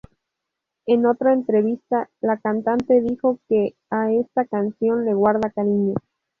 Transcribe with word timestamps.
En 0.87 1.05
otra 1.05 1.31
entrevista 1.31 2.09
la 2.21 2.37
cantante 2.39 3.01
dijo 3.01 3.37
que 3.47 3.75
a 3.91 4.11
esta 4.11 4.45
canción 4.45 5.05
le 5.05 5.13
guarda 5.13 5.51
cariño. 5.51 5.93